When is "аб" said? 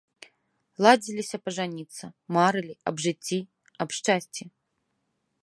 2.93-3.05, 3.87-3.95